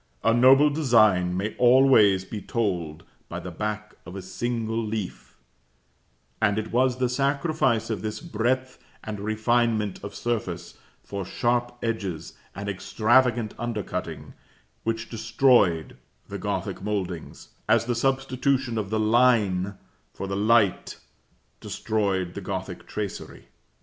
A 0.23 0.33
noble 0.33 0.71
design 0.71 1.37
may 1.37 1.53
always 1.59 2.25
be 2.25 2.41
told 2.41 3.03
by 3.29 3.39
the 3.39 3.51
back 3.51 3.93
of 4.03 4.15
a 4.15 4.21
single 4.23 4.83
leaf, 4.83 5.37
and 6.41 6.57
it 6.57 6.71
was 6.71 6.97
the 6.97 7.07
sacrifice 7.07 7.91
of 7.91 8.01
this 8.01 8.19
breadth 8.19 8.79
and 9.03 9.19
refinement 9.19 10.03
of 10.03 10.15
surface 10.15 10.75
for 11.03 11.23
sharp 11.23 11.77
edges 11.83 12.33
and 12.55 12.67
extravagant 12.67 13.53
undercutting, 13.59 14.33
which 14.83 15.07
destroyed 15.07 15.95
the 16.27 16.39
Gothic 16.39 16.81
mouldings, 16.81 17.49
as 17.69 17.85
the 17.85 17.93
substitution 17.93 18.79
of 18.79 18.89
the 18.89 18.99
line 18.99 19.75
for 20.15 20.25
the 20.25 20.35
light 20.35 20.97
destroyed 21.59 22.33
the 22.33 22.41
Gothic 22.41 22.87
tracery. 22.87 23.49